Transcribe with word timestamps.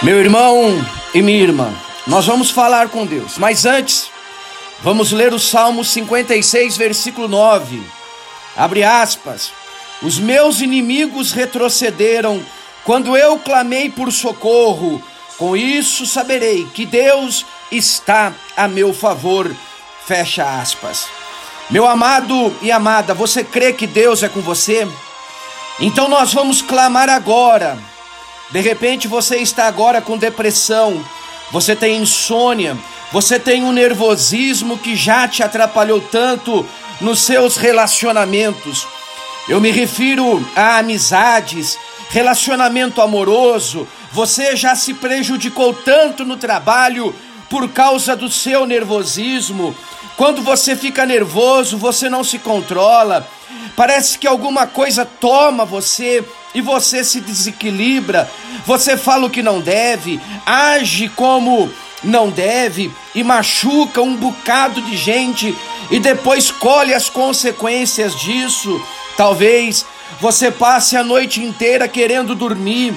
Meu 0.00 0.20
irmão 0.20 0.70
e 1.12 1.20
minha 1.20 1.42
irmã, 1.42 1.74
nós 2.06 2.24
vamos 2.24 2.52
falar 2.52 2.88
com 2.88 3.04
Deus, 3.04 3.36
mas 3.36 3.66
antes, 3.66 4.08
vamos 4.80 5.10
ler 5.10 5.34
o 5.34 5.40
Salmo 5.40 5.84
56, 5.84 6.76
versículo 6.76 7.26
9. 7.26 7.82
Abre 8.56 8.84
aspas. 8.84 9.50
Os 10.00 10.16
meus 10.20 10.60
inimigos 10.60 11.32
retrocederam 11.32 12.40
quando 12.84 13.16
eu 13.16 13.40
clamei 13.40 13.90
por 13.90 14.12
socorro. 14.12 15.02
Com 15.36 15.56
isso 15.56 16.06
saberei 16.06 16.64
que 16.66 16.86
Deus 16.86 17.44
está 17.72 18.32
a 18.56 18.68
meu 18.68 18.94
favor. 18.94 19.52
Fecha 20.06 20.60
aspas. 20.60 21.08
Meu 21.68 21.88
amado 21.88 22.54
e 22.62 22.70
amada, 22.70 23.14
você 23.14 23.42
crê 23.42 23.72
que 23.72 23.86
Deus 23.86 24.22
é 24.22 24.28
com 24.28 24.40
você? 24.40 24.86
Então 25.80 26.08
nós 26.08 26.32
vamos 26.32 26.62
clamar 26.62 27.08
agora 27.08 27.76
de 28.50 28.60
repente 28.60 29.06
você 29.06 29.36
está 29.36 29.66
agora 29.66 30.00
com 30.00 30.16
depressão, 30.16 31.04
você 31.50 31.76
tem 31.76 32.02
insônia, 32.02 32.76
você 33.12 33.38
tem 33.38 33.64
um 33.64 33.72
nervosismo 33.72 34.78
que 34.78 34.96
já 34.96 35.26
te 35.26 35.42
atrapalhou 35.42 36.00
tanto 36.00 36.66
nos 37.00 37.20
seus 37.20 37.56
relacionamentos. 37.56 38.86
Eu 39.48 39.60
me 39.60 39.70
refiro 39.70 40.46
a 40.54 40.78
amizades, 40.78 41.78
relacionamento 42.10 43.00
amoroso. 43.00 43.88
Você 44.12 44.56
já 44.56 44.74
se 44.74 44.92
prejudicou 44.92 45.72
tanto 45.72 46.24
no 46.24 46.36
trabalho 46.36 47.14
por 47.48 47.68
causa 47.70 48.14
do 48.14 48.30
seu 48.30 48.66
nervosismo. 48.66 49.74
Quando 50.16 50.42
você 50.42 50.76
fica 50.76 51.06
nervoso, 51.06 51.78
você 51.78 52.10
não 52.10 52.22
se 52.22 52.38
controla. 52.38 53.26
Parece 53.78 54.18
que 54.18 54.26
alguma 54.26 54.66
coisa 54.66 55.04
toma 55.04 55.64
você 55.64 56.24
e 56.52 56.60
você 56.60 57.04
se 57.04 57.20
desequilibra, 57.20 58.28
você 58.66 58.96
fala 58.96 59.26
o 59.26 59.30
que 59.30 59.40
não 59.40 59.60
deve, 59.60 60.20
age 60.44 61.08
como 61.10 61.70
não 62.02 62.28
deve 62.28 62.90
e 63.14 63.22
machuca 63.22 64.02
um 64.02 64.16
bocado 64.16 64.82
de 64.82 64.96
gente 64.96 65.56
e 65.92 66.00
depois 66.00 66.50
colhe 66.50 66.92
as 66.92 67.08
consequências 67.08 68.16
disso. 68.16 68.84
Talvez 69.16 69.86
você 70.20 70.50
passe 70.50 70.96
a 70.96 71.04
noite 71.04 71.40
inteira 71.40 71.86
querendo 71.86 72.34
dormir, 72.34 72.92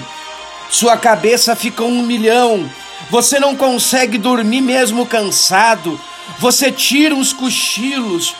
sua 0.67 0.97
cabeça 0.97 1.55
fica 1.55 1.83
um 1.83 2.01
milhão, 2.01 2.67
você 3.11 3.39
não 3.39 3.55
consegue 3.55 4.17
dormir 4.17 4.61
mesmo 4.61 5.05
cansado, 5.05 6.01
você 6.39 6.71
tira 6.71 7.13
uns 7.13 7.31
cochilos 7.31 8.33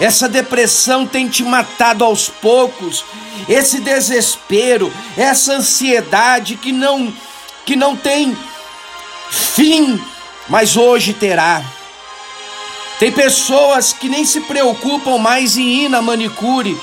essa 0.00 0.28
depressão 0.28 1.06
tem 1.06 1.28
te 1.28 1.44
matado 1.44 2.02
aos 2.02 2.28
poucos. 2.28 3.04
Esse 3.46 3.80
desespero, 3.80 4.90
essa 5.16 5.52
ansiedade 5.52 6.56
que 6.56 6.72
não 6.72 7.12
que 7.66 7.76
não 7.76 7.94
tem 7.94 8.36
fim, 9.30 10.02
mas 10.48 10.76
hoje 10.76 11.12
terá. 11.12 11.62
Tem 12.98 13.12
pessoas 13.12 13.92
que 13.92 14.08
nem 14.08 14.24
se 14.24 14.40
preocupam 14.40 15.18
mais 15.18 15.56
em 15.56 15.84
ir 15.84 15.88
na 15.88 16.02
manicure, 16.02 16.76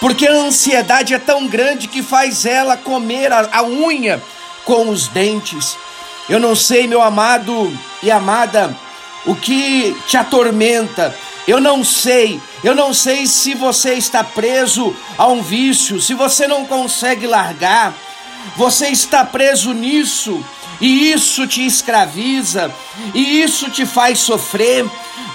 porque 0.00 0.26
a 0.26 0.32
ansiedade 0.32 1.12
é 1.12 1.18
tão 1.18 1.46
grande 1.46 1.88
que 1.88 2.02
faz 2.02 2.46
ela 2.46 2.76
comer 2.76 3.32
a, 3.32 3.48
a 3.52 3.62
unha 3.64 4.22
com 4.64 4.88
os 4.88 5.08
dentes. 5.08 5.76
Eu 6.28 6.38
não 6.38 6.54
sei, 6.54 6.86
meu 6.86 7.02
amado 7.02 7.76
e 8.02 8.10
amada, 8.10 8.76
o 9.26 9.34
que 9.34 9.96
te 10.06 10.16
atormenta. 10.16 11.14
Eu 11.46 11.60
não 11.60 11.84
sei 11.84 12.40
eu 12.62 12.74
não 12.74 12.92
sei 12.92 13.26
se 13.26 13.54
você 13.54 13.94
está 13.94 14.22
preso 14.22 14.94
a 15.16 15.26
um 15.26 15.42
vício, 15.42 16.00
se 16.00 16.12
você 16.12 16.46
não 16.46 16.66
consegue 16.66 17.26
largar, 17.26 17.94
você 18.54 18.88
está 18.88 19.24
preso 19.24 19.72
nisso 19.72 20.44
e 20.78 21.10
isso 21.10 21.46
te 21.46 21.64
escraviza 21.64 22.72
e 23.14 23.42
isso 23.42 23.70
te 23.70 23.86
faz 23.86 24.18
sofrer. 24.18 24.84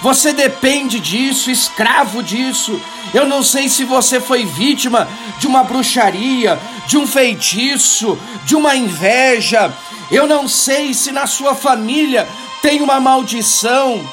Você 0.02 0.32
depende 0.32 1.00
disso, 1.00 1.50
escravo 1.50 2.22
disso. 2.22 2.80
Eu 3.12 3.26
não 3.26 3.42
sei 3.42 3.68
se 3.68 3.82
você 3.82 4.20
foi 4.20 4.44
vítima 4.44 5.08
de 5.40 5.48
uma 5.48 5.64
bruxaria, 5.64 6.60
de 6.86 6.96
um 6.96 7.08
feitiço, 7.08 8.16
de 8.44 8.54
uma 8.54 8.76
inveja. 8.76 9.72
Eu 10.12 10.28
não 10.28 10.46
sei 10.46 10.94
se 10.94 11.10
na 11.10 11.26
sua 11.26 11.56
família 11.56 12.28
tem 12.62 12.82
uma 12.82 13.00
maldição. 13.00 14.08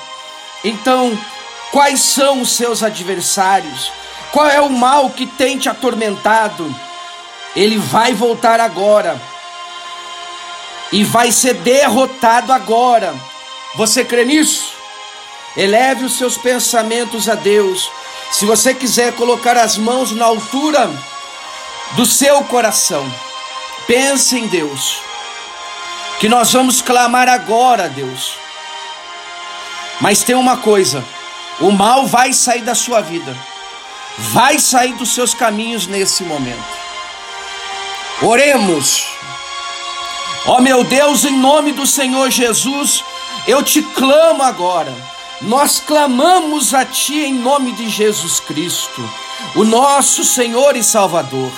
Então, 0.64 1.16
Quais 1.74 2.02
são 2.02 2.42
os 2.42 2.52
seus 2.52 2.84
adversários? 2.84 3.92
Qual 4.32 4.48
é 4.48 4.62
o 4.62 4.70
mal 4.70 5.10
que 5.10 5.26
tem 5.26 5.58
te 5.58 5.68
atormentado? 5.68 6.64
Ele 7.56 7.80
vai 7.80 8.14
voltar 8.14 8.60
agora 8.60 9.20
e 10.92 11.04
vai 11.04 11.32
ser 11.32 11.56
derrotado 11.56 12.54
agora. 12.54 13.16
Você 13.74 14.06
crê 14.06 14.24
nisso? 14.24 14.72
Eleve 15.58 16.06
os 16.06 16.16
seus 16.16 16.38
pensamentos 16.38 17.28
a 17.28 17.34
Deus. 17.34 17.90
Se 18.32 18.46
você 18.46 18.76
quiser 18.76 19.14
colocar 19.14 19.58
as 19.58 19.76
mãos 19.76 20.12
na 20.12 20.26
altura 20.26 20.92
do 21.94 22.06
seu 22.06 22.44
coração, 22.44 23.04
pense 23.88 24.38
em 24.38 24.46
Deus. 24.46 25.00
Que 26.20 26.30
nós 26.30 26.54
vamos 26.54 26.84
clamar 26.84 27.28
agora, 27.28 27.90
Deus. 27.90 28.38
Mas 30.00 30.22
tem 30.22 30.36
uma 30.36 30.58
coisa: 30.58 31.04
o 31.60 31.72
mal 31.72 32.08
vai 32.08 32.34
sair 32.34 32.62
da 32.62 32.76
sua 32.76 33.02
vida, 33.02 33.36
vai 34.18 34.60
sair 34.60 34.94
dos 34.94 35.14
seus 35.14 35.34
caminhos 35.34 35.88
nesse 35.88 36.24
momento. 36.24 36.84
Oremos. 38.22 39.06
Ó 40.46 40.58
oh, 40.58 40.62
meu 40.62 40.84
Deus, 40.84 41.24
em 41.24 41.38
nome 41.38 41.72
do 41.72 41.88
Senhor 41.88 42.30
Jesus, 42.30 43.04
eu 43.48 43.64
te 43.64 43.82
clamo 43.82 44.44
agora. 44.44 44.94
Nós 45.42 45.80
clamamos 45.80 46.74
a 46.74 46.86
Ti 46.86 47.16
em 47.16 47.34
nome 47.34 47.74
de 47.74 47.90
Jesus 47.90 48.40
Cristo, 48.40 49.10
o 49.56 49.64
nosso 49.64 50.24
Senhor 50.24 50.76
e 50.78 50.84
Salvador. 50.84 51.52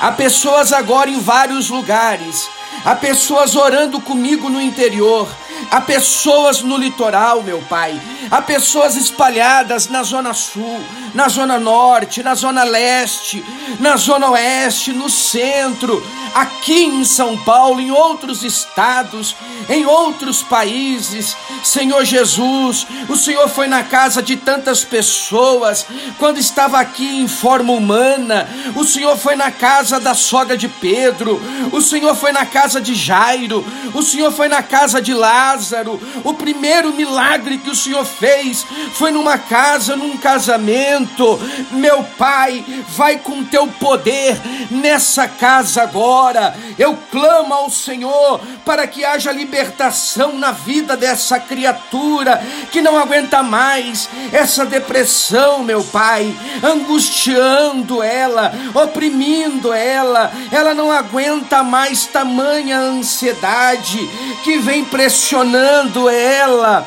Há 0.00 0.12
pessoas 0.12 0.72
agora 0.72 1.10
em 1.10 1.20
vários 1.20 1.68
lugares, 1.68 2.48
há 2.84 2.94
pessoas 2.94 3.56
orando 3.56 4.00
comigo 4.00 4.48
no 4.48 4.60
interior, 4.60 5.28
há 5.70 5.80
pessoas 5.80 6.62
no 6.62 6.76
litoral, 6.76 7.42
meu 7.42 7.60
Pai, 7.62 8.00
Há 8.30 8.40
pessoas 8.40 8.96
espalhadas 8.96 9.88
na 9.88 10.02
zona 10.02 10.32
sul, 10.32 10.80
na 11.14 11.28
zona 11.28 11.58
norte, 11.58 12.22
na 12.22 12.34
zona 12.34 12.64
leste, 12.64 13.44
na 13.78 13.96
zona 13.96 14.30
oeste, 14.30 14.92
no 14.92 15.10
centro, 15.10 16.04
aqui 16.34 16.84
em 16.84 17.04
São 17.04 17.36
Paulo, 17.38 17.80
em 17.80 17.90
outros 17.90 18.42
estados, 18.42 19.36
em 19.68 19.86
outros 19.86 20.42
países. 20.42 21.36
Senhor 21.62 22.04
Jesus, 22.04 22.86
o 23.08 23.16
Senhor 23.16 23.48
foi 23.48 23.66
na 23.66 23.82
casa 23.82 24.22
de 24.22 24.36
tantas 24.36 24.84
pessoas 24.84 25.86
quando 26.18 26.38
estava 26.38 26.78
aqui 26.78 27.20
em 27.20 27.28
forma 27.28 27.72
humana. 27.72 28.48
O 28.76 28.84
Senhor 28.84 29.16
foi 29.16 29.36
na 29.36 29.50
casa 29.50 29.98
da 29.98 30.14
sogra 30.14 30.56
de 30.56 30.68
Pedro. 30.68 31.40
O 31.72 31.80
Senhor 31.80 32.14
foi 32.14 32.32
na 32.32 32.46
casa 32.46 32.80
de 32.80 32.94
Jairo. 32.94 33.64
O 33.92 34.02
Senhor 34.02 34.32
foi 34.32 34.48
na 34.48 34.62
casa 34.62 35.00
de 35.00 35.14
Lázaro. 35.14 36.00
O 36.22 36.34
primeiro 36.34 36.92
milagre 36.92 37.58
que 37.58 37.70
o 37.70 37.76
Senhor 37.76 38.04
fez 38.04 38.64
foi 38.92 39.10
numa 39.10 39.38
casa, 39.38 39.96
num 39.96 40.16
casamento. 40.16 41.40
Meu 41.70 42.04
Pai, 42.18 42.64
vai 42.88 43.18
com 43.18 43.44
teu 43.44 43.66
poder 43.66 44.40
nessa 44.70 45.26
casa 45.28 45.82
agora. 45.82 46.56
Eu 46.78 46.96
clamo 47.10 47.54
ao 47.54 47.70
Senhor 47.70 48.40
para 48.64 48.86
que 48.86 49.04
haja 49.04 49.32
libertação 49.54 50.36
na 50.36 50.50
vida 50.50 50.96
dessa 50.96 51.38
criatura 51.38 52.42
que 52.72 52.82
não 52.82 52.98
aguenta 52.98 53.40
mais 53.40 54.08
essa 54.32 54.66
depressão, 54.66 55.62
meu 55.62 55.84
Pai, 55.84 56.34
angustiando 56.60 58.02
ela, 58.02 58.52
oprimindo 58.74 59.72
ela. 59.72 60.32
Ela 60.50 60.74
não 60.74 60.90
aguenta 60.90 61.62
mais 61.62 62.04
tamanha 62.04 62.80
ansiedade 62.80 63.98
que 64.42 64.58
vem 64.58 64.84
pressionando 64.84 66.08
ela 66.08 66.84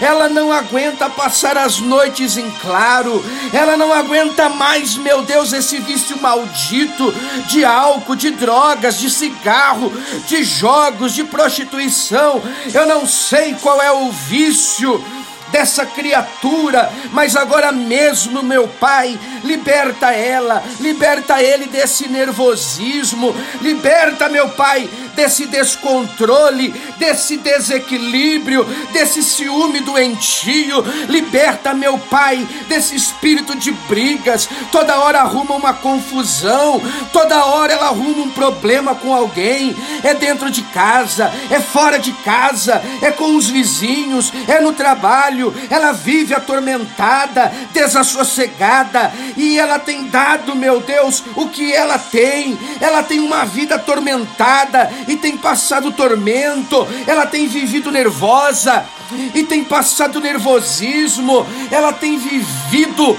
ela 0.00 0.28
não 0.28 0.52
aguenta 0.52 1.08
passar 1.08 1.56
as 1.56 1.78
noites 1.78 2.36
em 2.36 2.50
claro, 2.62 3.24
ela 3.52 3.76
não 3.76 3.92
aguenta 3.92 4.48
mais, 4.48 4.96
meu 4.96 5.22
Deus, 5.22 5.52
esse 5.52 5.78
vício 5.78 6.20
maldito 6.20 7.12
de 7.48 7.64
álcool, 7.64 8.16
de 8.16 8.30
drogas, 8.30 8.98
de 8.98 9.10
cigarro, 9.10 9.92
de 10.26 10.42
jogos, 10.44 11.12
de 11.12 11.24
prostituição. 11.24 12.42
Eu 12.72 12.86
não 12.86 13.06
sei 13.06 13.54
qual 13.60 13.80
é 13.80 13.90
o 13.90 14.10
vício 14.10 15.02
dessa 15.50 15.86
criatura, 15.86 16.90
mas 17.12 17.36
agora 17.36 17.70
mesmo, 17.72 18.42
meu 18.42 18.68
Pai, 18.68 19.18
liberta 19.44 20.10
ela, 20.10 20.62
liberta 20.80 21.42
ele 21.42 21.66
desse 21.66 22.08
nervosismo, 22.08 23.34
liberta, 23.60 24.28
meu 24.28 24.48
Pai, 24.50 24.88
desse 25.16 25.46
descontrole, 25.46 26.68
desse 26.98 27.38
desequilíbrio, 27.38 28.64
desse 28.92 29.22
ciúme 29.22 29.80
doentio. 29.80 30.84
Liberta, 31.08 31.74
meu 31.74 31.98
Pai, 31.98 32.46
desse 32.68 32.94
espírito 32.94 33.56
de 33.56 33.72
brigas. 33.88 34.48
Toda 34.70 34.98
hora 34.98 35.20
arruma 35.20 35.54
uma 35.54 35.72
confusão, 35.72 36.80
toda 37.12 37.46
hora 37.46 37.72
ela 37.72 37.86
arruma 37.86 38.22
um 38.22 38.30
problema 38.30 38.94
com 38.94 39.14
alguém. 39.14 39.74
É 40.04 40.14
dentro 40.14 40.50
de 40.50 40.62
casa, 40.62 41.32
é 41.50 41.58
fora 41.58 41.98
de 41.98 42.12
casa, 42.12 42.82
é 43.00 43.10
com 43.10 43.36
os 43.36 43.48
vizinhos, 43.48 44.32
é 44.46 44.60
no 44.60 44.72
trabalho. 44.72 45.54
Ela 45.70 45.92
vive 45.92 46.34
atormentada, 46.34 47.52
desassossegada 47.72 49.12
e 49.36 49.58
ela 49.58 49.78
tem 49.78 50.04
dado, 50.08 50.54
meu 50.54 50.80
Deus, 50.80 51.22
o 51.34 51.48
que 51.48 51.72
ela 51.72 51.98
tem. 51.98 52.58
Ela 52.80 53.02
tem 53.02 53.20
uma 53.20 53.44
vida 53.44 53.76
atormentada 53.76 54.90
e 55.08 55.16
tem 55.16 55.36
passado 55.36 55.92
tormento, 55.92 56.86
ela 57.06 57.26
tem 57.26 57.46
vivido 57.46 57.90
nervosa 57.90 58.84
e 59.34 59.42
tem 59.44 59.64
passado 59.64 60.20
nervosismo, 60.20 61.46
ela 61.70 61.92
tem 61.92 62.18
vivido 62.18 63.16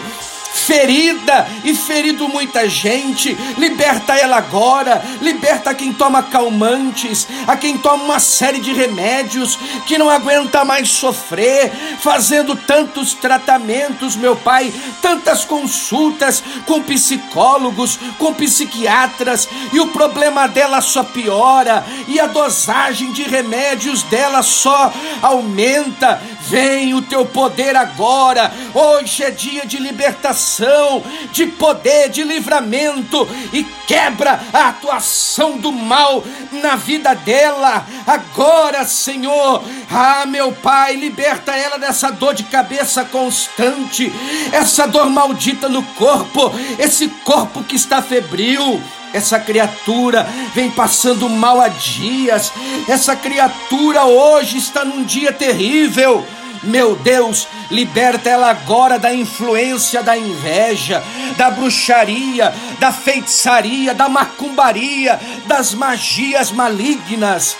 ferida 0.54 1.48
e 1.64 1.74
ferido 1.74 2.28
muita 2.28 2.68
gente. 2.68 3.38
Liberta 3.58 4.16
ela 4.16 4.38
agora, 4.38 5.04
liberta 5.22 5.74
quem 5.74 5.94
toma 5.94 6.24
calmantes, 6.24 7.28
a 7.48 7.56
quem 7.56 7.78
toma 7.78 8.04
uma 8.04 8.20
série 8.20 8.60
de 8.60 8.74
remédios, 8.74 9.58
que 9.86 9.98
não 9.98 10.10
aguenta 10.10 10.66
mais 10.66 10.90
sofrer, 10.90 11.72
fazendo 12.00 12.56
tantos 12.56 13.14
tratamentos, 13.14 14.16
meu 14.16 14.36
Pai, 14.36 14.74
tantas 15.02 15.46
consultas 15.46 16.44
com 16.66 16.82
psicólogos, 16.82 18.00
com 18.18 18.34
psiquiatras, 18.34 19.48
e 19.72 19.80
o 19.80 19.88
problema 19.88 20.48
dela 20.48 20.82
só 20.82 21.04
piora, 21.04 21.86
e 22.08 22.20
a 22.20 22.28
dosagem 22.28 23.12
de 23.12 23.24
remédios 23.24 24.04
dela 24.04 24.42
só 24.42 24.94
aumenta. 25.22 26.22
Vem 26.50 26.94
o 26.94 27.02
teu 27.02 27.26
poder 27.26 27.76
agora. 27.76 28.54
Hoje 28.74 29.24
é 29.24 29.32
dia 29.32 29.66
de 29.66 29.78
libertação, 29.78 31.04
de 31.34 31.46
poder, 31.46 32.10
de 32.10 32.24
livramento 32.24 33.28
e 33.52 33.64
quebra 33.86 34.40
a 34.54 34.70
atuação 34.70 35.58
do 35.58 35.74
mal 35.74 36.24
na 36.52 36.78
vida 36.78 37.14
dela. 37.14 37.86
Agora, 38.06 38.86
Senhor, 38.86 39.62
ah, 39.92 40.26
meu 40.26 40.54
Pai, 40.54 40.96
liberta 40.96 41.52
ela 41.54 41.78
dessa 41.78 42.12
dor 42.12 42.34
de 42.34 42.44
cabeça 42.44 43.04
constante, 43.04 44.12
essa 44.54 44.88
dor 44.88 45.10
maldita 45.10 45.68
no 45.68 45.84
corpo, 45.84 46.54
esse 46.80 47.10
corpo 47.26 47.64
que 47.64 47.76
está 47.76 48.02
febril. 48.02 48.82
Essa 49.14 49.40
criatura 49.40 50.28
vem 50.54 50.70
passando 50.70 51.30
mal 51.30 51.62
há 51.62 51.70
dias. 51.70 52.52
Essa 52.88 53.16
criatura 53.16 54.04
hoje 54.04 54.58
está 54.58 54.84
num 54.84 55.04
dia 55.04 55.32
terrível. 55.32 56.26
Meu 56.64 56.96
Deus, 56.96 57.48
liberta 57.70 58.30
ela 58.30 58.50
agora 58.50 58.98
da 58.98 59.14
influência 59.14 60.02
da 60.02 60.18
inveja, 60.18 61.04
da 61.38 61.50
bruxaria, 61.50 62.54
da 62.80 62.92
feitiçaria, 62.92 63.94
da 63.94 64.10
macumbaria, 64.10 65.20
das 65.46 65.74
magias 65.74 66.52
malignas. 66.52 67.56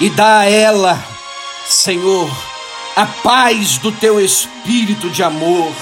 E 0.00 0.10
dá 0.10 0.40
a 0.40 0.50
ela, 0.50 1.02
Senhor, 1.66 2.30
a 2.94 3.06
paz 3.06 3.78
do 3.78 3.90
teu 3.90 4.20
espírito 4.20 5.10
de 5.10 5.22
amor, 5.22 5.72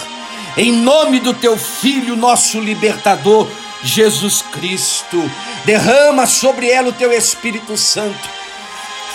em 0.56 0.72
nome 0.72 1.18
do 1.18 1.34
teu 1.34 1.56
Filho, 1.56 2.16
nosso 2.16 2.60
libertador, 2.60 3.48
Jesus 3.82 4.40
Cristo. 4.40 5.30
Derrama 5.64 6.26
sobre 6.26 6.70
ela 6.70 6.88
o 6.88 6.92
teu 6.92 7.12
Espírito 7.12 7.76
Santo. 7.76 8.28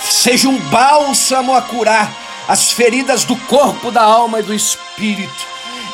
Seja 0.02 0.48
um 0.48 0.58
bálsamo 0.58 1.54
a 1.54 1.62
curar 1.62 2.10
as 2.50 2.72
feridas 2.72 3.22
do 3.22 3.36
corpo, 3.36 3.92
da 3.92 4.02
alma 4.02 4.40
e 4.40 4.42
do 4.42 4.52
espírito. 4.52 5.46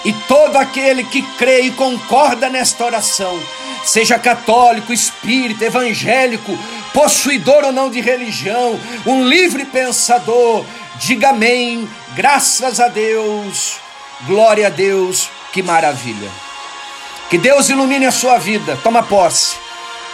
E 0.06 0.12
todo 0.26 0.56
aquele 0.56 1.04
que 1.04 1.20
crê 1.36 1.60
e 1.60 1.70
concorda 1.70 2.48
nesta 2.48 2.82
oração, 2.82 3.38
seja 3.84 4.18
católico, 4.18 4.90
espírita, 4.90 5.66
evangélico, 5.66 6.58
possuidor 6.94 7.62
ou 7.64 7.72
não 7.72 7.90
de 7.90 8.00
religião, 8.00 8.80
um 9.04 9.28
livre 9.28 9.66
pensador, 9.66 10.64
diga 10.98 11.28
amém, 11.28 11.86
graças 12.14 12.80
a 12.80 12.88
Deus, 12.88 13.76
glória 14.22 14.68
a 14.68 14.70
Deus, 14.70 15.28
que 15.52 15.62
maravilha. 15.62 16.30
Que 17.28 17.36
Deus 17.36 17.68
ilumine 17.68 18.06
a 18.06 18.10
sua 18.10 18.38
vida, 18.38 18.78
toma 18.82 19.02
posse. 19.02 19.56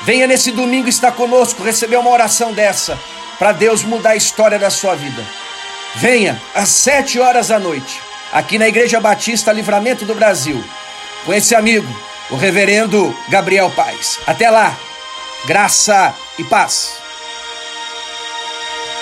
Venha 0.03 0.27
nesse 0.27 0.51
domingo 0.51 0.89
estar 0.89 1.13
conosco, 1.13 1.63
receber 1.63 1.99
uma 1.99 2.11
oração 2.11 2.53
dessa, 2.53 2.99
para 3.39 3.53
Deus 3.53 3.85
mudar 3.85 4.11
a 4.11 4.17
história 4.17 4.59
da 4.59 4.71
sua 4.71 4.97
vida. 4.97 5.25
Venha 5.97 6.41
às 6.55 6.69
sete 6.69 7.21
horas 7.21 7.49
da 7.49 7.59
noite, 7.59 8.01
aqui 8.33 8.59
na 8.59 8.69
Igreja 8.69 9.01
Batista 9.01 9.53
Livramento 9.53 10.05
do 10.05 10.15
Brasil, 10.15 10.63
com 11.25 11.35
esse 11.35 11.55
amigo, 11.55 11.89
o 12.31 12.37
reverendo 12.37 13.15
Gabriel 13.29 13.71
Paz. 13.71 14.19
Até 14.27 14.51
lá, 14.51 14.77
graça 15.45 16.15
e 16.39 16.45
paz. 16.45 17.02